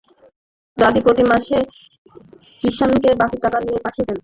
দাদি 0.77 0.99
প্রতি 1.05 1.23
মাসে 1.31 1.57
কিষাণকে 2.63 3.09
বাকি 3.21 3.37
টাকা 3.43 3.57
নিতে 3.61 3.81
পাঠিয়ে 3.85 4.05
দেয়। 4.07 4.19